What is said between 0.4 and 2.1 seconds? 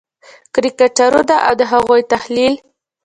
کرکټرونه او د هغوی